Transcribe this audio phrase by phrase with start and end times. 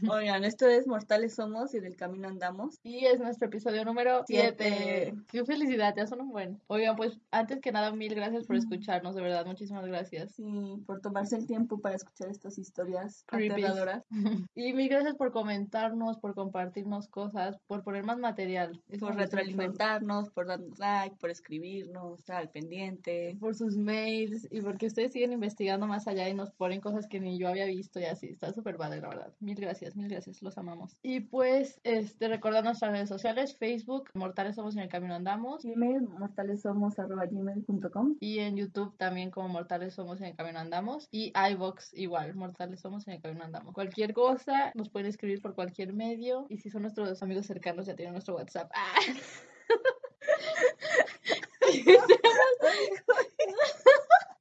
[0.10, 2.78] Oigan, esto es Mortales Somos y del Camino Andamos.
[2.82, 4.56] Y es nuestro episodio número 7.
[4.58, 5.14] Siete.
[5.28, 6.60] Qué felicidad, ya son un buen.
[6.68, 10.32] Oigan, pues antes que nada, mil gracias por escucharnos, de verdad, muchísimas gracias.
[10.32, 13.62] Sí, por tomarse el tiempo para escuchar estas historias Creepy.
[13.62, 14.04] aterradoras.
[14.54, 18.80] Y mil gracias por comentarnos, por compartirnos cosas, por poner más material.
[18.98, 23.36] Por retroalimentarnos, por darnos like, por escribirnos, estar al pendiente.
[23.40, 27.20] Por sus mails y porque ustedes siguen investigando más allá y nos ponen cosas que
[27.20, 28.28] ni yo había visto y así.
[28.28, 29.32] Está súper padre, la verdad.
[29.40, 30.96] Mil gracias, mil gracias, los amamos.
[31.02, 35.62] Y pues, este, recordar nuestras redes sociales: Facebook, Mortales Somos en el Camino Andamos.
[35.62, 41.08] Gmail, mortalessomos.gmail.com Y en YouTube también como Mortales Somos en el Camino Andamos.
[41.10, 43.74] Y iVox igual, Mortales Somos en el Camino Andamos.
[43.74, 46.46] Cualquier cosa nos pueden escribir por cualquier medio.
[46.48, 48.70] Y si son nuestros amigos cercanos ya tienen nuestro WhatsApp.
[48.80, 48.94] ¡Ah!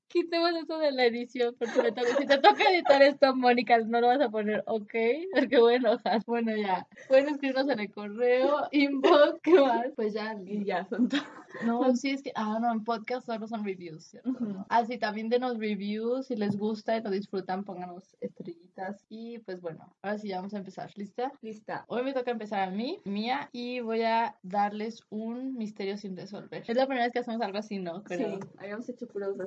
[0.10, 4.02] Quitemos eso de la edición porque me toca- si te toca editar esto, Mónica, no
[4.02, 4.94] lo vas a poner ok,
[5.34, 6.24] porque voy a enojar.
[6.26, 6.88] Bueno, ya.
[7.08, 9.88] Pueden escribirnos en el correo, inbox, ¿qué más?
[9.96, 11.24] Pues ya, Y ya, son todos.
[11.64, 14.30] no, sí, es que, ah, no, en podcast solo son reviews, ¿cierto?
[14.32, 14.66] Ujú.
[14.70, 19.06] Ah, también denos reviews, si les gusta y lo disfrutan, pónganos estrellitas.
[19.10, 20.92] Y pues bueno, ahora sí, ya vamos a empezar.
[20.96, 21.32] ¿Lista?
[21.42, 21.86] Lista.
[21.88, 26.64] Hoy me toca empezar a mí, mía, y voy a darles un misterio sin resolver.
[26.68, 28.04] Es la primera vez que hacemos algo así, ¿no?
[28.04, 28.40] Creo.
[28.40, 29.38] Sí, habíamos hecho puros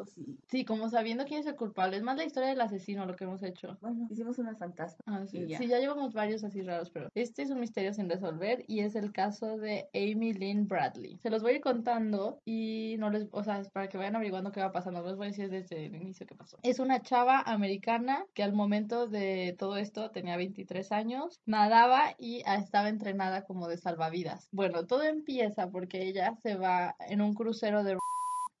[0.00, 1.96] asesinatos y, Sí, como sabiendo quién es el culpable.
[1.96, 3.78] Es más la historia del asesino lo que hemos hecho.
[3.80, 4.98] bueno, hicimos una fantasma.
[5.06, 5.46] Ah, sí.
[5.46, 5.58] Ya.
[5.58, 8.94] sí, ya llevamos varios así raros, pero este es un misterio sin resolver y es
[8.94, 11.18] el caso de Amy Lynn Bradley.
[11.22, 14.52] Se los voy a ir contando y no les, o sea, para que vayan averiguando
[14.52, 16.58] qué va pasando, no les voy a decir desde el inicio qué pasó.
[16.62, 22.42] Es una chava americana que al momento de todo esto tenía 23 años, nadaba y
[22.46, 24.48] estaba entrenada como de salvavidas.
[24.52, 27.98] Bueno, todo empieza porque ella se va en un crucero de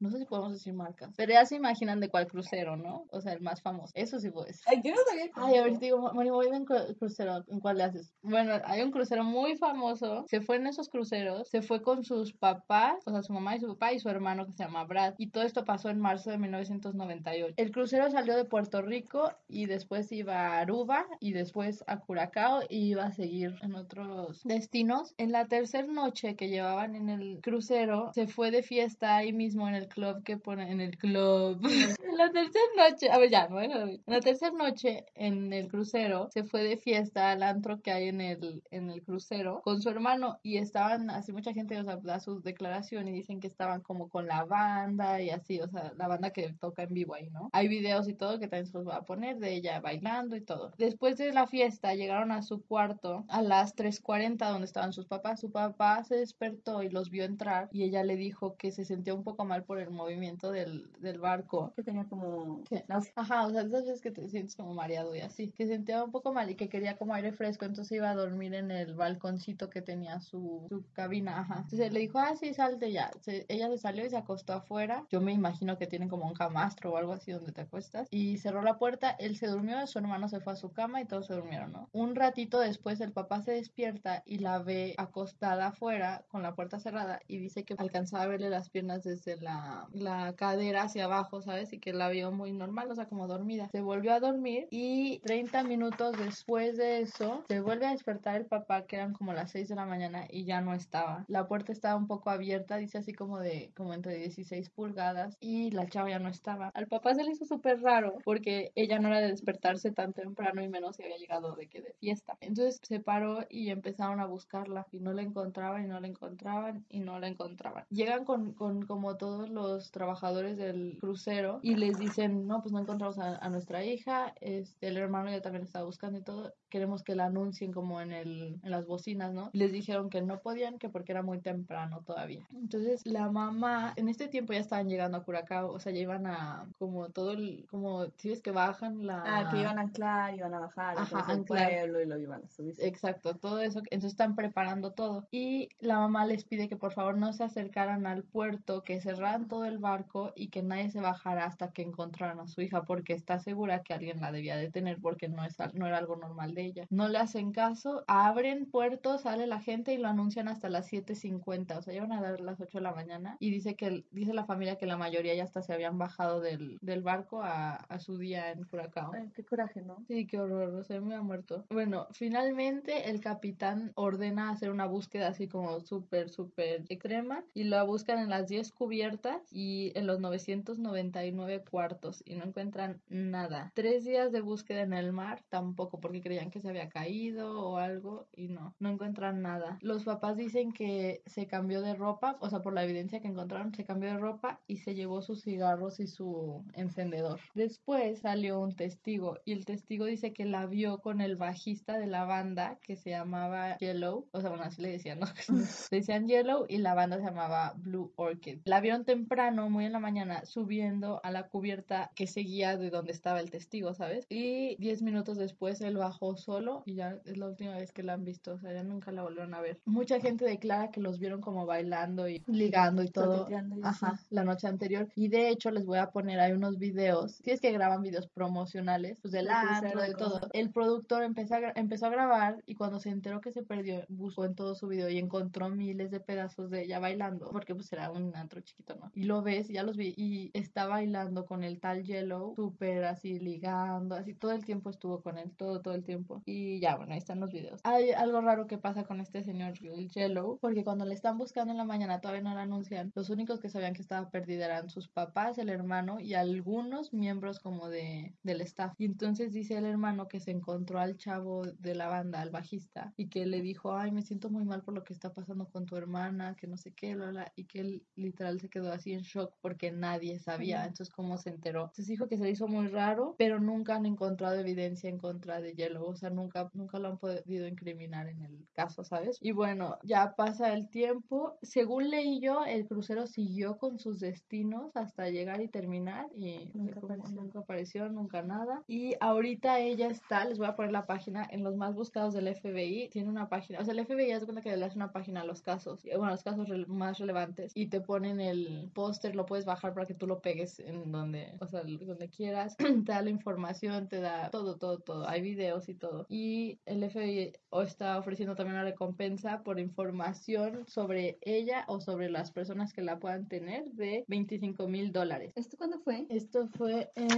[0.00, 3.04] no sé si podemos decir marcas, pero ya se imaginan de cuál crucero, ¿no?
[3.10, 3.92] O sea, el más famoso.
[3.94, 4.62] Eso sí puede ser.
[4.66, 5.30] Ay, yo no sabía.
[5.34, 8.12] Ay, a ver, te digo, Moni, voy en cru- crucero, ¿en cuál le haces?
[8.22, 12.32] Bueno, hay un crucero muy famoso, se fue en esos cruceros, se fue con sus
[12.32, 15.14] papás, o sea, su mamá y su papá y su hermano que se llama Brad,
[15.18, 17.54] y todo esto pasó en marzo de 1998.
[17.56, 22.62] El crucero salió de Puerto Rico y después iba a Aruba y después a Curacao
[22.68, 25.14] y iba a seguir en otros destinos.
[25.18, 29.68] En la tercera noche que llevaban en el crucero, se fue de fiesta ahí mismo
[29.68, 31.60] en el club que pone, en el club.
[32.02, 36.30] en la tercera noche, a ver, ya, bueno, en la tercera noche en el crucero
[36.32, 39.90] se fue de fiesta al antro que hay en el, en el crucero con su
[39.90, 43.82] hermano y estaban así mucha gente, o sea, da su declaración y dicen que estaban
[43.82, 47.28] como con la banda y así, o sea, la banda que toca en vivo ahí,
[47.30, 47.50] ¿no?
[47.52, 50.40] Hay videos y todo que también se los voy a poner de ella bailando y
[50.40, 50.72] todo.
[50.78, 55.40] Después de la fiesta llegaron a su cuarto a las 3.40 donde estaban sus papás.
[55.40, 59.14] Su papá se despertó y los vio entrar y ella le dijo que se sentía
[59.14, 61.72] un poco mal por el movimiento del, del barco.
[61.76, 62.62] Que tenía como.
[62.68, 62.84] ¿Qué?
[63.16, 66.10] Ajá, o sea, esas veces que te sientes como mareado y así, que sentía un
[66.12, 69.70] poco mal y que quería como aire fresco, entonces iba a dormir en el balconcito
[69.70, 71.60] que tenía su, su cabina, ajá.
[71.62, 73.10] Entonces le dijo, ah, sí, salte ya.
[73.20, 75.06] Se- ella se salió y se acostó afuera.
[75.10, 78.08] Yo me imagino que tienen como un camastro o algo así donde te acuestas.
[78.10, 81.06] Y cerró la puerta, él se durmió, su hermano se fue a su cama y
[81.06, 81.88] todos se durmieron, ¿no?
[81.92, 86.78] Un ratito después el papá se despierta y la ve acostada afuera con la puerta
[86.80, 91.42] cerrada y dice que alcanzaba a verle las piernas desde la, la cadera hacia abajo,
[91.42, 91.72] ¿sabes?
[91.72, 93.68] Y que la vio muy normal, o sea, como dormida.
[93.72, 98.46] Se volvió a dormir y 30 minutos después de eso se vuelve a despertar el
[98.46, 101.24] papá, que eran como las 6 de la mañana y ya no estaba.
[101.28, 105.70] La puerta estaba un poco abierta, dice así como de, como entre 16 pulgadas y
[105.70, 106.70] la chava ya no estaba.
[106.74, 110.62] Al papá se le hizo súper raro porque ella no era de despertarse tan temprano
[110.62, 112.36] y menos si había llegado de que de fiesta.
[112.40, 116.84] Entonces se paró y empezaron a buscarla y no la encontraban y no la encontraban
[116.88, 117.84] y no la encontraban.
[117.90, 119.59] Llegan con, con como todos los
[119.90, 124.88] trabajadores del crucero y les dicen, no, pues no encontramos a, a nuestra hija, este,
[124.88, 128.58] el hermano ya también estaba buscando y todo, queremos que la anuncien como en, el,
[128.62, 129.50] en las bocinas, ¿no?
[129.52, 132.46] Y les dijeron que no podían, que porque era muy temprano todavía.
[132.54, 136.26] Entonces la mamá, en este tiempo ya estaban llegando a Curacao, o sea, ya iban
[136.26, 139.22] a como todo el, como, si ves que bajan la...
[139.26, 141.68] Ah, que iban a anclar, iban a bajar, Ajá, anclar.
[141.70, 142.74] pueblo y lo iban a subir.
[142.78, 143.80] Exacto, todo eso.
[143.90, 145.26] Entonces están preparando todo.
[145.30, 149.48] Y la mamá les pide que por favor no se acercaran al puerto, que cerraran
[149.50, 153.12] todo el barco y que nadie se bajara hasta que encontraran a su hija, porque
[153.12, 156.64] está segura que alguien la debía detener porque no, es, no era algo normal de
[156.64, 156.86] ella.
[156.88, 161.76] No le hacen caso, abren puerto, sale la gente y lo anuncian hasta las 7.50,
[161.76, 164.44] o sea, llevan a dar las 8 de la mañana y dice que dice la
[164.44, 168.16] familia que la mayoría ya hasta se habían bajado del, del barco a, a su
[168.16, 169.12] día en Curacao.
[169.14, 169.96] Ay, qué coraje, ¿no?
[170.06, 171.64] Sí, qué horror, o sea, me ha muerto.
[171.70, 177.82] Bueno, finalmente el capitán ordena hacer una búsqueda así como súper, súper extrema y la
[177.82, 183.72] buscan en las 10 cubiertas y en los 999 cuartos y no encuentran nada.
[183.74, 187.76] Tres días de búsqueda en el mar tampoco porque creían que se había caído o
[187.76, 189.78] algo y no, no encuentran nada.
[189.80, 193.74] Los papás dicen que se cambió de ropa, o sea, por la evidencia que encontraron,
[193.74, 197.40] se cambió de ropa y se llevó sus cigarros y su encendedor.
[197.54, 202.06] Después salió un testigo y el testigo dice que la vio con el bajista de
[202.06, 205.26] la banda que se llamaba Yellow, o sea, bueno, así le decían, ¿no?
[205.90, 208.60] le decían Yellow y la banda se llamaba Blue Orchid.
[208.64, 213.12] La vieron temprano, muy en la mañana, subiendo a la cubierta que seguía de donde
[213.12, 214.26] estaba el testigo, ¿sabes?
[214.30, 218.14] Y diez minutos después él bajó solo y ya es la última vez que la
[218.14, 219.78] han visto, o sea, ya nunca la volvieron a ver.
[219.84, 223.46] Mucha gente declara que los vieron como bailando y ligando y todo.
[223.82, 225.08] Ajá, la noche anterior.
[225.14, 228.26] Y de hecho les voy a poner ahí unos videos, si es que graban videos
[228.28, 230.40] promocionales, pues del antro, de todo.
[230.54, 234.46] El productor empezó a, empezó a grabar y cuando se enteró que se perdió, buscó
[234.46, 238.10] en todo su video y encontró miles de pedazos de ella bailando, porque pues era
[238.10, 239.09] un antro chiquito, ¿no?
[239.14, 243.38] Y lo ves, ya los vi, y está bailando con el tal Yellow, súper así
[243.38, 246.42] ligando, así todo el tiempo estuvo con él, todo, todo el tiempo.
[246.46, 247.80] Y ya, bueno, ahí están los videos.
[247.84, 251.72] Hay algo raro que pasa con este señor, el Yellow, porque cuando le están buscando
[251.72, 253.12] en la mañana todavía no lo anuncian.
[253.14, 257.60] Los únicos que sabían que estaba perdida eran sus papás, el hermano y algunos miembros
[257.60, 258.94] como de, del staff.
[258.98, 263.12] Y entonces dice el hermano que se encontró al chavo de la banda, al bajista,
[263.16, 265.86] y que le dijo, ay, me siento muy mal por lo que está pasando con
[265.86, 269.22] tu hermana, que no sé qué, bla, y que él literal se quedó así en
[269.22, 270.82] shock porque nadie sabía.
[270.82, 271.82] Entonces, ¿cómo se enteró?
[271.82, 275.60] Entonces dijo que se le hizo muy raro, pero nunca han encontrado evidencia en contra
[275.60, 279.38] de Yellow, o sea, nunca, nunca lo han podido incriminar en el caso, ¿sabes?
[279.40, 281.56] Y bueno, ya pasa el tiempo.
[281.62, 287.00] Según leí yo, el crucero siguió con sus destinos hasta llegar y terminar y nunca,
[287.00, 287.40] apareció.
[287.40, 288.82] nunca apareció, nunca nada.
[288.86, 292.54] Y ahorita ella está, les voy a poner la página, en los más buscados del
[292.54, 295.42] FBI, tiene una página, o sea, el FBI hace cuenta que le hace una página
[295.42, 299.64] a los casos, bueno, los casos más relevantes y te ponen el póster, lo puedes
[299.64, 303.30] bajar para que tú lo pegues en donde, o sea, donde quieras, te da la
[303.30, 306.26] información, te da todo, todo, todo, hay videos y todo.
[306.28, 307.52] Y el FBI
[307.82, 313.18] está ofreciendo también una recompensa por información sobre ella o sobre las personas que la
[313.18, 315.52] puedan tener de 25 mil dólares.
[315.56, 316.26] ¿Esto cuándo fue?
[316.28, 317.30] Esto fue en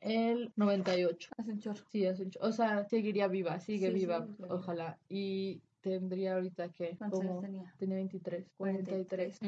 [0.00, 1.30] el 98.
[1.36, 1.84] Hace un chorro.
[1.90, 2.48] Sí, hace un chorro.
[2.48, 4.98] O sea, seguiría viva, sigue viva, ojalá.
[5.08, 7.72] Y tendría ahorita que como tenía?
[7.78, 9.38] tenía 23 43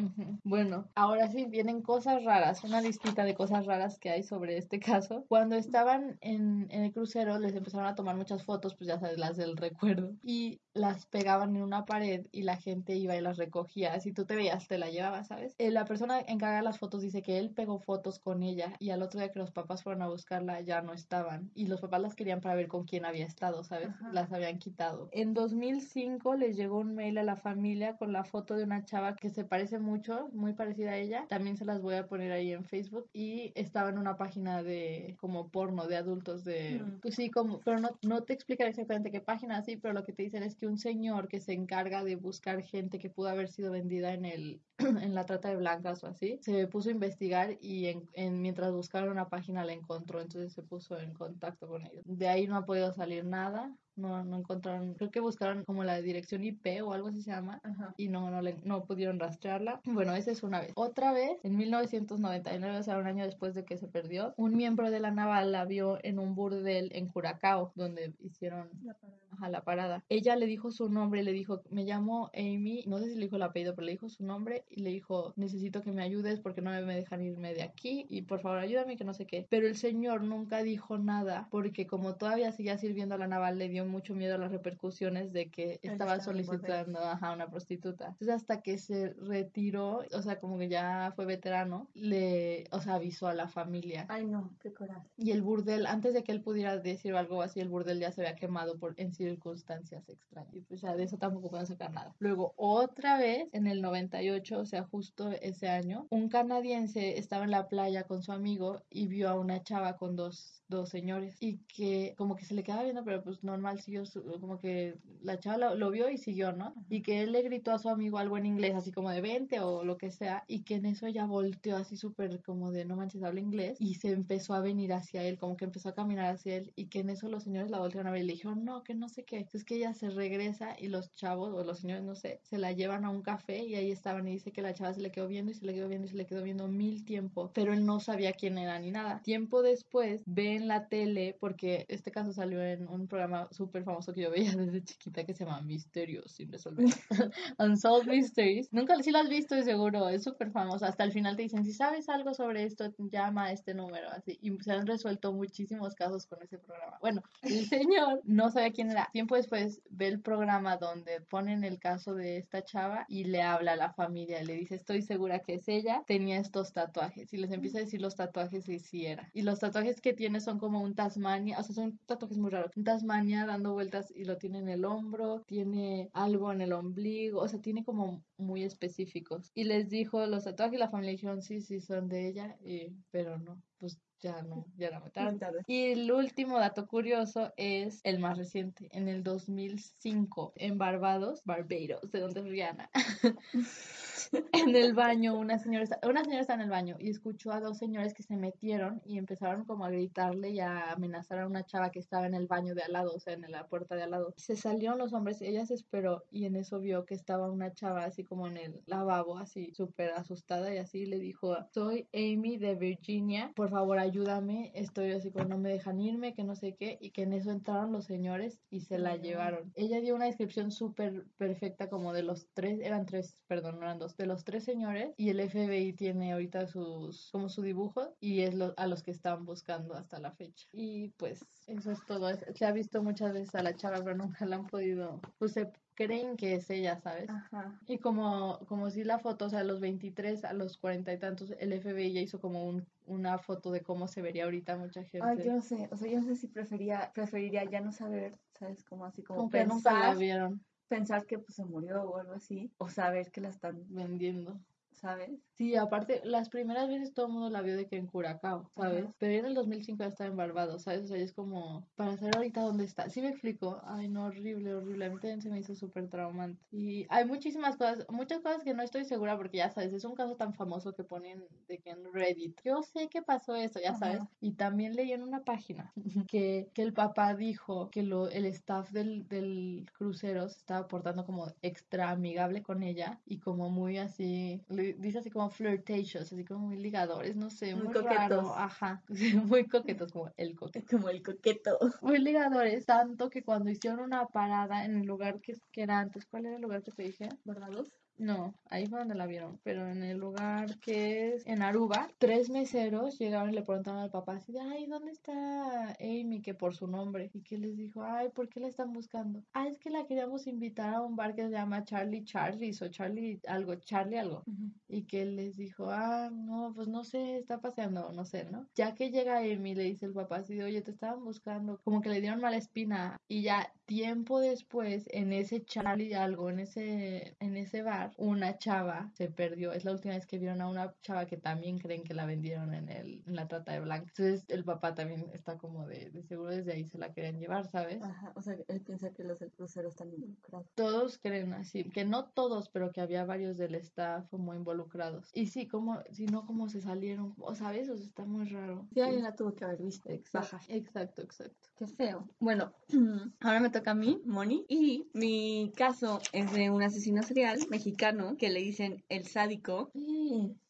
[0.45, 4.81] bueno ahora sí vienen cosas raras una listita de cosas raras que hay sobre este
[4.81, 8.99] caso cuando estaban en, en el crucero les empezaron a tomar muchas fotos pues ya
[8.99, 13.21] sabes las del recuerdo y las pegaban en una pared y la gente iba y
[13.21, 13.99] las recogía.
[14.01, 15.55] Si tú te veías, te la llevabas, ¿sabes?
[15.59, 18.91] Eh, la persona encargada de las fotos dice que él pegó fotos con ella y
[18.91, 21.51] al otro día que los papás fueron a buscarla ya no estaban.
[21.55, 23.91] Y los papás las querían para ver con quién había estado, ¿sabes?
[24.13, 25.09] Las habían quitado.
[25.13, 29.17] En 2005 les llegó un mail a la familia con la foto de una chava
[29.17, 31.27] que se parece mucho, muy parecida a ella.
[31.29, 33.09] También se las voy a poner ahí en Facebook.
[33.13, 36.81] Y estaba en una página de como porno de adultos de...
[36.83, 37.01] Mm.
[37.01, 37.61] Pues sí, como...
[37.61, 40.57] Pero no, no te explican exactamente qué página así, pero lo que te dicen es
[40.57, 44.25] que un señor que se encarga de buscar gente que pudo haber sido vendida en
[44.25, 44.61] el
[45.03, 49.11] en la trata de blancas o así, se puso a investigar y en, mientras buscaron
[49.11, 52.03] una página la encontró, entonces se puso en contacto con ellos.
[52.05, 56.01] De ahí no ha podido salir nada, no, no encontraron, creo que buscaron como la
[56.01, 57.61] dirección IP o algo así se llama
[57.97, 59.81] y no, no, le, no pudieron rastrearla.
[59.85, 60.73] Bueno, esa es una vez.
[60.75, 64.91] Otra vez, en 1999, o sea, un año después de que se perdió, un miembro
[64.91, 69.22] de la naval la vio en un burdel en Curacao, donde hicieron la parada.
[69.49, 70.05] La parada.
[70.09, 73.37] Ella le dijo su nombre, le dijo, me llamo Amy, no sé si le dijo
[73.37, 76.61] el apellido, pero le dijo su nombre y le dijo, necesito que me ayudes porque
[76.61, 79.47] no me dejan irme de aquí y por favor ayúdame que no sé qué.
[79.49, 83.69] Pero el señor nunca dijo nada porque como todavía seguía sirviendo a la naval le
[83.69, 88.09] dio mucho miedo a las repercusiones de que estaba solicitando a una prostituta.
[88.09, 92.95] Entonces hasta que se retiró, o sea, como que ya fue veterano, le, o sea,
[92.95, 94.07] avisó a la familia.
[94.09, 95.09] Ay, no, qué coraje.
[95.17, 98.23] Y el burdel, antes de que él pudiera decir algo así, el burdel ya se
[98.23, 100.55] había quemado por, en circunstancias extrañas.
[100.55, 102.15] Y pues ya de eso tampoco pueden sacar nada.
[102.19, 107.51] Luego, otra vez, en el 98, o sea, justo ese año, un canadiense estaba en
[107.51, 111.59] la playa con su amigo y vio a una chava con dos dos señores y
[111.59, 114.03] que como que se le quedaba viendo pero pues normal siguió
[114.41, 117.79] como que la chava lo, vio y siguió no y que él le gritó a
[117.79, 120.77] su amigo algo en inglés así como de 20 o lo que sea y que
[120.77, 124.55] en eso ella volteó así súper como de no manches habla inglés y se empezó
[124.55, 127.29] a venir hacia él como que empezó a caminar hacia él y que en eso
[127.29, 129.47] los señores la voltearon a ver y le dijeron no que no sé qué.
[129.53, 132.73] Es que ella se regresa y los chavos o los señores, no sé, se la
[132.73, 135.29] llevan a un café y ahí estaban y dice que la chava se le quedó
[135.29, 137.85] viendo y se le quedó viendo y se le quedó viendo mil tiempo, pero él
[137.87, 139.21] no sabía quién era ni nada.
[139.23, 144.13] Tiempo después ve en la tele, porque este caso salió en un programa súper famoso
[144.13, 146.87] que yo veía desde chiquita que se llama Misterios sin resolver.
[147.59, 148.73] Unsolved Mysteries.
[148.73, 150.85] Nunca, si lo has visto seguro, es súper famoso.
[150.87, 154.39] Hasta el final te dicen, si sabes algo sobre esto, llama a este número, así.
[154.41, 156.99] Y se han resuelto muchísimos casos con ese programa.
[157.01, 159.02] Bueno, el señor no sabía quién era.
[159.13, 163.73] Tiempo después ve el programa donde ponen el caso de esta chava y le habla
[163.73, 167.33] a la familia, le dice, estoy segura que es ella, tenía estos tatuajes.
[167.33, 169.31] Y les empieza a decir los tatuajes y si era.
[169.33, 172.77] Y los tatuajes que tiene son como un Tasmania, o sea, son tatuajes muy raros.
[172.77, 177.41] Un Tasmania dando vueltas y lo tiene en el hombro, tiene algo en el ombligo,
[177.41, 179.51] o sea, tiene como muy específicos.
[179.55, 182.95] Y les dijo los tatuajes y la familia dijeron, sí, sí, son de ella, y,
[183.11, 185.63] pero no, pues ya no, ya no tarde.
[185.67, 192.11] Y el último dato curioso es el más reciente, en el 2005, en Barbados, Barbados,
[192.13, 192.91] de donde es Rihanna.
[194.53, 197.79] en el baño, una señora, una señora está en el baño y escuchó a dos
[197.79, 201.91] señores que se metieron y empezaron como a gritarle y a amenazar a una chava
[201.91, 204.11] que estaba en el baño de al lado, o sea, en la puerta de al
[204.11, 204.35] lado.
[204.37, 208.05] Se salieron los hombres, ella se esperó y en eso vio que estaba una chava
[208.05, 212.75] así como en el lavabo, así súper asustada y así le dijo, soy Amy de
[212.75, 216.99] Virginia, por favor ayúdame, estoy así como no me dejan irme, que no sé qué,
[217.01, 219.73] y que en eso entraron los señores y se la llevaron.
[219.75, 223.99] Ella dio una descripción súper perfecta como de los tres, eran tres, perdón, no eran
[224.03, 228.41] dos, de los tres señores y el FBI tiene ahorita sus, como su dibujo y
[228.41, 230.69] es lo, a los que están buscando hasta la fecha.
[230.73, 232.29] Y pues eso es todo.
[232.55, 235.71] Se ha visto muchas veces a la chava, pero nunca la han podido, pues se
[235.95, 237.29] creen que es ella, ¿sabes?
[237.29, 237.79] Ajá.
[237.87, 241.19] Y como, como si la foto, o sea, a los 23, a los 40 y
[241.19, 245.05] tantos, el FBI ya hizo como un, una foto de cómo se vería ahorita mucha
[245.05, 245.27] gente.
[245.27, 248.39] Ay, yo no sé, o sea, yo no sé si prefería, preferiría ya no saber,
[248.59, 248.85] ¿sabes?
[248.85, 250.65] Como así como, como pensar, que nunca la vieron.
[250.93, 254.61] Pensar que pues se murió o algo así, o saber que la están vendiendo.
[254.93, 255.31] ¿Sabes?
[255.55, 259.07] Sí, aparte, las primeras veces todo el mundo la vio de que en Curacao, ¿sabes?
[259.19, 261.05] Pero en el 2005 ya estaba en Barbados, ¿sabes?
[261.05, 263.09] O sea, es como, para saber ahorita dónde está.
[263.09, 263.81] Sí me explico.
[263.85, 265.07] Ay, no, horrible, horrible.
[265.07, 266.65] A mí también se me hizo súper traumante.
[266.71, 270.15] Y hay muchísimas cosas, muchas cosas que no estoy segura porque ya sabes, es un
[270.15, 272.61] caso tan famoso que ponen de que en Reddit.
[272.65, 274.23] Yo sé que pasó eso, ya sabes.
[274.41, 275.93] Y también leí en una página
[276.29, 281.25] que, que el papá dijo que lo, el staff del, del crucero se estaba portando
[281.25, 284.65] como extra amigable con ella y como muy así,
[284.99, 288.47] dice así como flirtatious, así como muy ligadores, no sé, muy, coquetos.
[288.57, 289.03] ajá,
[289.47, 290.87] muy coquetos como el coqueto.
[291.03, 291.79] Como el coqueto.
[292.01, 296.27] Muy ligadores, tanto que cuando hicieron una parada en el lugar que, que era antes,
[296.27, 297.29] ¿cuál era el lugar que te dije?
[297.45, 297.93] ¿Barbados?
[298.19, 302.51] No, ahí fue donde la vieron, pero en el lugar que es en Aruba, tres
[302.51, 306.41] meseros llegaron y le preguntaron al papá así de, ay, ¿dónde está Amy?
[306.41, 307.31] Que por su nombre.
[307.35, 309.43] Y que les dijo, ay, ¿por qué la están buscando?
[309.55, 312.89] Ah, es que la queríamos invitar a un bar que se llama Charlie Charlie o
[312.89, 314.45] Charlie algo, Charlie algo.
[314.89, 318.69] Y que les dijo, ah, no, pues no sé, está paseando, no sé, ¿no?
[318.75, 322.01] Ya que llega Amy, le dice el papá así de, oye, te estaban buscando, como
[322.01, 323.17] que le dieron mala espina.
[323.29, 329.11] Y ya tiempo después, en ese Charlie algo, en ese, en ese bar, una chava
[329.15, 329.73] se perdió.
[329.73, 332.75] Es la última vez que vieron a una chava que también creen que la vendieron
[332.75, 334.13] en, el, en la trata de blancas.
[334.19, 337.69] Entonces el papá también está como de, de seguro desde ahí se la querían llevar,
[337.69, 338.03] ¿sabes?
[338.03, 340.67] Ajá, o sea, él piensa que los del crucero están involucrados.
[340.75, 345.31] Todos creen así, que no todos, pero que había varios del staff como involucrados.
[345.35, 348.87] Y sí, como, si no, como se salieron, o sabes, o sea, está muy raro.
[348.93, 350.09] Sí, alguien la tuvo que haber visto.
[350.11, 351.69] Exacto, exacto, exacto.
[351.77, 352.29] Qué feo.
[352.39, 352.73] Bueno,
[353.41, 357.92] ahora me toca a mí, Moni, y mi caso es de un asesino serial mexicano
[358.37, 359.91] que le dicen el sádico.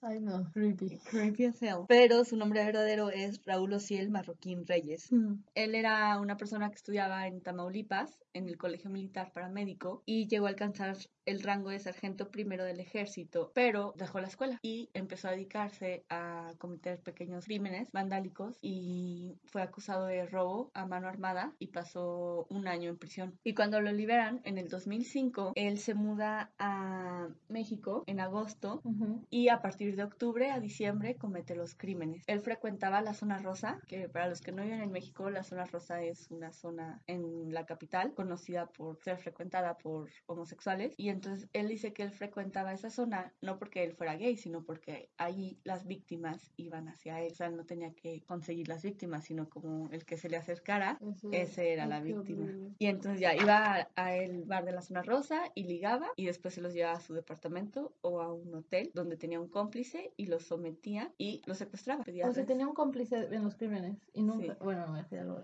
[0.04, 0.98] Ay, no, creepy.
[1.10, 1.84] Creepy as hell.
[1.86, 5.12] Pero su nombre verdadero es Raúl Ociel Marroquín Reyes.
[5.12, 5.34] Mm.
[5.54, 10.46] Él era una persona que estudiaba en Tamaulipas, en el Colegio Militar Paramédico, y llegó
[10.46, 15.28] a alcanzar el rango de sargento primero del ejército, pero dejó la escuela y empezó
[15.28, 21.54] a dedicarse a cometer pequeños crímenes vandálicos y fue acusado de robo a mano armada
[21.58, 23.38] y pasó un año en prisión.
[23.44, 28.82] Y cuando lo liberan en el 2005, él se muda a México en agosto
[29.30, 32.24] y a partir de octubre a diciembre comete los crímenes.
[32.26, 35.64] Él frecuentaba la zona rosa, que para los que no viven en México, la zona
[35.64, 41.48] rosa es una zona en la capital conocida por ser frecuentada por homosexuales y entonces
[41.52, 45.58] él dice que él frecuentaba esa zona no porque él fuera gay, sino porque ahí
[45.64, 47.32] las víctimas iban hacia él.
[47.32, 50.98] O sea, no tenía que conseguir las víctimas, sino como el que se le acercara,
[51.30, 52.48] ese era la víctima.
[52.78, 56.54] Y entonces ya iba a, el bar de la zona rosa y ligaba y después
[56.54, 59.81] se los llevaba a su departamento o a un hotel donde tenía un cómplice
[60.16, 62.04] y los sometía y los secuestraba.
[62.24, 65.42] o sea, tenía un cómplice en los crímenes y nunca, bueno, me lo,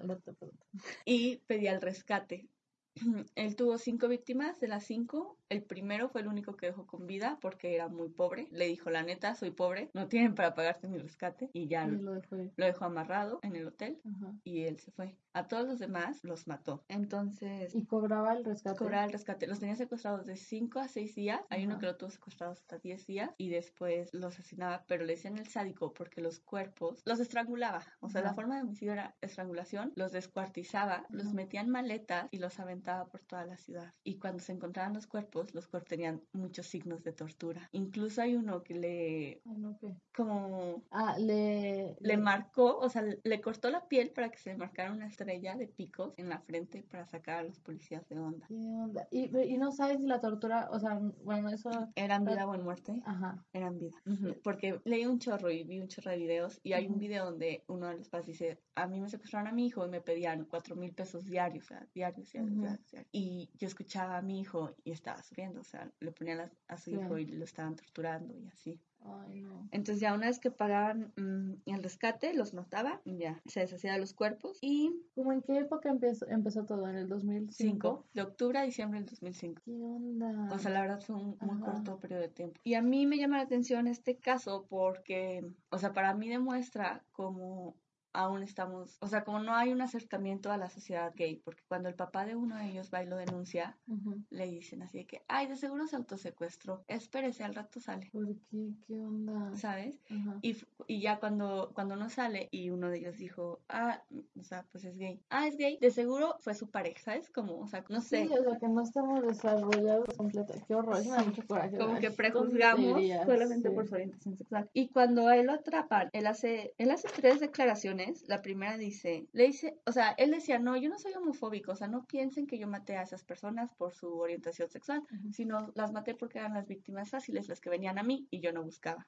[1.05, 2.49] Y pedía el rescate.
[3.35, 7.07] Él tuvo cinco víctimas, de las cinco, el primero fue el único que dejó con
[7.07, 8.49] vida porque era muy pobre.
[8.51, 11.51] Le dijo, la neta, soy pobre, no tienen para pagarte mi rescate.
[11.53, 12.53] Y ya Y lo, lo dejó ir.
[12.57, 14.33] dejó amarrado en el hotel Ajá.
[14.45, 15.17] y él se fue.
[15.33, 16.85] A todos los demás los mató.
[16.89, 18.77] Entonces, Y cobraba el rescate.
[18.77, 19.47] cobraba el rescate.
[19.47, 21.41] Los tenía secuestrados de 5 a 6 días.
[21.51, 25.15] Hay uno que lo tuvo secuestrado hasta 10 días y después los asesinaba, pero le
[25.15, 27.83] decían el sádico porque los cuerpos los estrangulaba.
[28.01, 32.39] O sea, la forma de homicidio era estrangulación, los descuartizaba, los metía en maletas y
[32.39, 33.95] los aventaba por toda la ciudad.
[34.05, 37.69] Y cuando se encontraban los cuerpos, los cuerpos tenían muchos signos de tortura.
[37.73, 39.95] Incluso hay uno que le, Ay, no, ¿qué?
[40.15, 41.97] como Ah, le...
[42.01, 45.55] le marcó, o sea, le cortó la piel para que se le marcara una estrella
[45.57, 48.47] de picos en la frente para sacar a los policías de onda.
[48.47, 49.07] ¿Qué onda?
[49.11, 51.71] Y, y no sabes si la tortura, o sea, bueno, eso...
[51.95, 53.03] ¿Eran vida o en muerte?
[53.05, 53.45] Ajá.
[53.53, 53.97] Eran vida.
[54.43, 57.65] Porque leí un chorro y vi un chorro de videos y hay un video donde
[57.69, 60.45] uno de los padres dice, a mí me secuestraron a mi hijo y me pedían
[60.47, 62.61] cuatro mil pesos diarios, o sea, diarios, diarios, Ujú.
[62.61, 63.09] diarios, diarios.
[63.13, 66.79] Y yo escuchaba a mi hijo y estaba sufriendo, o sea, le ponían a, a
[66.79, 68.81] su hijo y lo estaban torturando y así.
[69.05, 69.69] Ay, no.
[69.71, 74.01] Entonces ya una vez que pagaban mm, el rescate, los mataba, ya se deshacía de
[74.01, 76.89] los cuerpos y ¿Cómo en qué época empezó, empezó todo?
[76.89, 77.53] ¿En el 2005?
[77.57, 79.63] 5 de octubre a diciembre del 2005.
[79.65, 80.49] ¿Qué onda?
[80.53, 82.61] O sea, la verdad fue un muy corto periodo de tiempo.
[82.65, 87.05] Y a mí me llama la atención este caso porque, o sea, para mí demuestra
[87.13, 87.77] cómo
[88.13, 91.89] aún estamos, o sea, como no hay un acercamiento a la sociedad gay, porque cuando
[91.89, 94.23] el papá de uno de ellos va y lo denuncia, Ujú.
[94.31, 98.27] le dicen así de que, ay, de seguro se autosecuestró, espérese, al rato sale, ¿Por
[98.51, 98.69] qué?
[98.87, 99.57] ¿Qué onda?
[99.57, 99.95] ¿sabes?
[100.11, 100.39] Ajá.
[100.43, 104.03] Y, f- y ya cuando, cuando no sale y uno de ellos dijo, ah,
[104.39, 105.21] o sea, pues es gay.
[105.31, 105.79] Ah, es gay.
[105.81, 107.31] De seguro fue su pareja, ¿sabes?
[107.31, 108.27] Como, o sea, no sé.
[108.27, 110.55] Sí, o sea, que no estamos desarrollados completo.
[110.67, 111.77] Qué horror, Sí, mucho coraje.
[111.79, 113.75] como que prejuzgamos solamente sí.
[113.75, 114.71] por su orientación sexual.
[114.73, 117.98] Y cuando a él lo atrapan, él hace, él hace tres declaraciones.
[118.27, 121.77] La primera dice, le dice, o sea, él decía, no, yo no soy homofóbico, o
[121.77, 125.03] sea, no piensen que yo maté a esas personas por su orientación sexual,
[125.33, 128.53] sino las maté porque eran las víctimas fáciles, las que venían a mí y yo
[128.53, 129.07] no buscaba.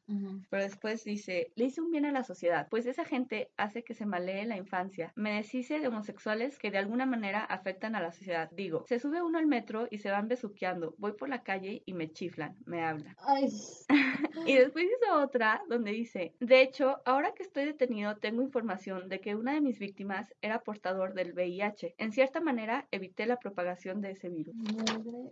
[0.48, 3.94] Pero después dice, le hice un bien a la sociedad, pues esa gente hace que
[3.94, 5.12] se malee la infancia.
[5.16, 8.50] Me deshice de homosexuales que de alguna manera afectan a la sociedad.
[8.52, 10.94] Digo, se sube uno al metro y se van besuqueando.
[10.98, 13.16] Voy por la calle y me chiflan, me hablan.
[13.26, 13.48] Ay,
[14.46, 19.20] Y después hizo otra donde dice, de hecho, ahora que estoy detenido tengo información de
[19.20, 21.94] que una de mis víctimas era portador del VIH.
[21.98, 24.54] En cierta manera, evité la propagación de ese virus.
[24.56, 25.30] madre.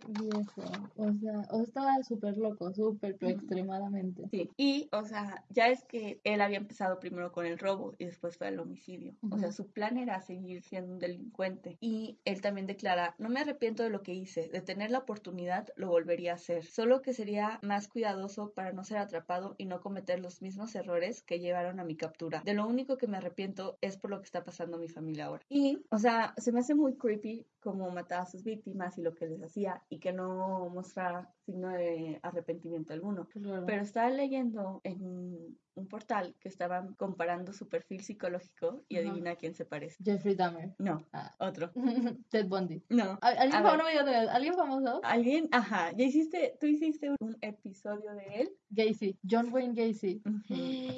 [0.96, 3.40] O sea, o estaba súper loco, súper, pero Ujú.
[3.40, 4.28] extremadamente.
[4.30, 8.04] Sí, y, o sea, ya es que él había empezado primero con el robo y
[8.04, 9.14] después fue el homicidio.
[9.30, 11.78] O sea, su plan era seguir siendo un delincuente.
[11.80, 15.68] Y él también declara, no me arrepiento de lo que hice, de tener la oportunidad
[15.76, 19.80] lo volvería a hacer, solo que sería más cuidadoso para no ser atrapado y no
[19.80, 22.42] cometer los mismos errores que llevaron a mi captura.
[22.44, 23.37] De lo único que me arrepiento
[23.80, 25.44] es por lo que está pasando a mi familia ahora.
[25.48, 29.14] Y, o sea, se me hace muy creepy cómo mataba a sus víctimas y lo
[29.14, 33.26] que les hacía y que no mostrara signo de arrepentimiento alguno.
[33.28, 33.64] Claro.
[33.66, 39.36] Pero estaba leyendo en un portal que estaban comparando su perfil psicológico y adivina a
[39.36, 40.02] quién se parece.
[40.02, 40.74] Jeffrey Dahmer.
[40.78, 41.34] No, Ah.
[41.38, 41.70] otro.
[42.30, 42.82] Ted Bundy.
[42.88, 43.16] No.
[43.22, 43.78] ¿Al- ¿Alguien, A fa- ver.
[43.78, 44.28] no me digas de él.
[44.28, 45.00] ¿Alguien famoso?
[45.04, 49.18] Alguien, ajá, ya hiciste, tú hiciste un episodio de él, Gacy.
[49.28, 50.22] John Wayne Gacy.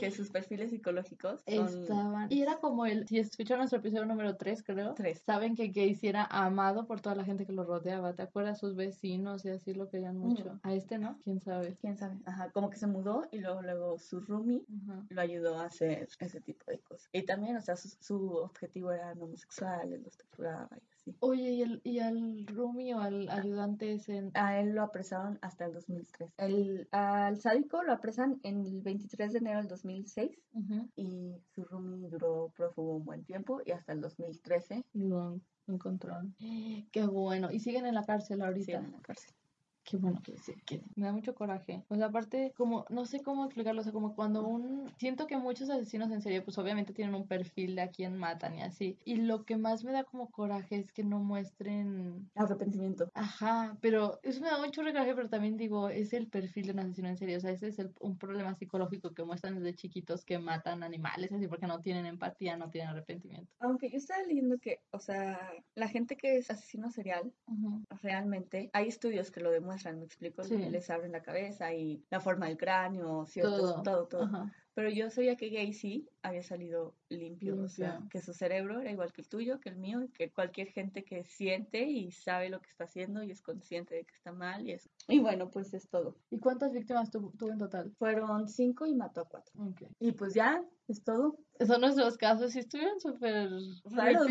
[0.00, 2.29] que sus perfiles psicológicos son Estaban.
[2.30, 3.08] Y era como el.
[3.08, 4.94] Si escucharon nuestro episodio número 3, creo.
[4.94, 5.20] tres.
[5.26, 8.12] Saben que Gacy era amado por toda la gente que lo rodeaba.
[8.14, 8.60] ¿Te acuerdas?
[8.60, 10.60] Sus vecinos y así lo querían mucho.
[10.62, 11.18] A este, ¿no?
[11.24, 11.76] ¿Quién sabe?
[11.80, 12.16] ¿Quién sabe?
[12.26, 15.04] Ajá, como que se mudó y luego, luego su roomie Ajá.
[15.08, 17.08] lo ayudó a hacer ese tipo de cosas.
[17.12, 21.16] Y también, o sea, su, su objetivo era no homosexual, él los torturaba y así.
[21.18, 24.30] Oye, ¿y, el, y al roomie o al ayudante ese?
[24.34, 26.30] A él lo apresaron hasta el 2003.
[26.38, 30.88] El, al sádico lo apresan en el 23 de enero del 2006 Ujú.
[30.96, 36.34] y su roomie duró prófugo un buen tiempo y hasta el 2013 Y lo encontraron.
[36.92, 37.50] Qué bueno.
[37.50, 38.64] Y siguen en la cárcel ahorita.
[38.64, 39.34] siguen en la cárcel.
[39.90, 41.84] Qué bueno que sí, que me da mucho coraje.
[41.88, 45.36] O sea, aparte, como, no sé cómo explicarlo, o sea, como cuando un, siento que
[45.36, 49.00] muchos asesinos en serie, pues obviamente tienen un perfil de a quién matan y así.
[49.04, 53.10] Y lo que más me da como coraje es que no muestren, Arrepentimiento.
[53.14, 56.78] ajá, pero eso me da mucho coraje, pero también digo, es el perfil de un
[56.80, 60.24] asesino en serie, o sea, ese es el, un problema psicológico que muestran desde chiquitos
[60.24, 63.52] que matan animales, así porque no tienen empatía, no tienen arrepentimiento.
[63.58, 67.84] Aunque yo estaba leyendo que, o sea, la gente que es asesino serial, Ujú.
[68.02, 70.56] realmente, hay estudios que lo demuestran, me explico, Sí.
[70.56, 73.82] les abren la cabeza y la forma del cráneo, ciertos, Todo.
[73.82, 74.22] todo, todo.
[74.24, 74.52] Ajá.
[74.72, 78.08] Pero yo sabía que Gacy había salido limpio, o sea, Limpio.
[78.08, 81.24] que su cerebro era igual que el tuyo, que el mío, que cualquier gente que
[81.24, 84.72] siente y sabe lo que está haciendo y es consciente de que está mal y
[84.72, 84.88] eso.
[85.08, 86.16] Y bueno, pues es todo.
[86.30, 87.92] ¿Y cuántas víctimas tuvo, tuvo en total?
[87.98, 89.52] Fueron cinco y mató a cuatro.
[89.60, 89.82] Ok.
[89.98, 91.36] Y pues ya, es todo.
[91.66, 93.50] Son nuestros casos, si estuvieron súper
[93.84, 94.26] Raros,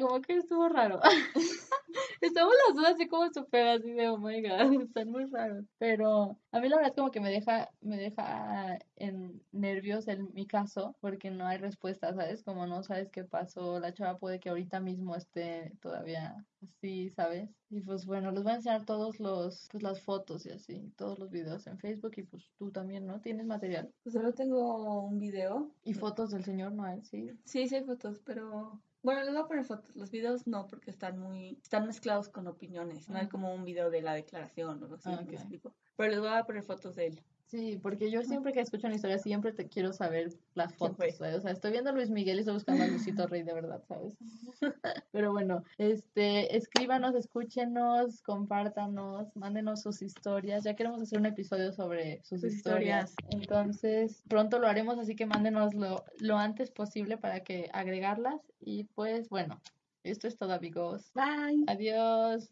[0.00, 1.00] como que estuvo raro.
[2.20, 4.48] Estamos las dos así como súper así de, oh my god,
[4.82, 5.64] están muy raros.
[5.78, 10.32] Pero a mí la verdad es como que me deja, me deja en nervios en
[10.34, 12.42] mi caso, porque no hay respuesta, ¿sabes?
[12.44, 17.50] Como no sabes qué pasó, la chava puede que ahorita mismo esté todavía así, ¿sabes?
[17.70, 21.18] Y pues bueno, les voy a enseñar todos los, pues las fotos y así, todos
[21.18, 23.20] los videos en Facebook y pues tú también, ¿no?
[23.20, 23.92] ¿Tienes material?
[24.02, 25.74] Pues solo tengo un video.
[25.84, 27.30] Y fotos del señor Noel, sí.
[27.44, 29.94] Sí, sí hay fotos, pero bueno, les voy a poner fotos.
[29.94, 33.08] Los videos no, porque están muy, están mezclados con opiniones.
[33.08, 33.28] No hay Ah.
[33.28, 35.32] como un video de la declaración o algo así, Ah, me ok.
[35.32, 35.74] explico.
[35.96, 37.22] Pero les voy a poner fotos de él.
[37.48, 41.36] Sí, porque yo siempre que escucho una historia siempre te quiero saber las fotos, ¿sabes?
[41.36, 43.82] O sea, estoy viendo a Luis Miguel y estoy buscando a Luisito Rey de verdad,
[43.88, 44.18] ¿sabes?
[45.12, 50.64] Pero bueno, este, escríbanos, escúchenos, compártanos, mándenos sus historias.
[50.64, 53.14] Ya queremos hacer un episodio sobre sus, Sus historias.
[53.30, 58.42] Entonces, pronto lo haremos, así que mándenoslo lo antes posible para que agregarlas.
[58.60, 59.58] Y pues, bueno,
[60.04, 61.10] esto es todo, amigos.
[61.14, 61.64] Bye.
[61.66, 62.50] Adiós.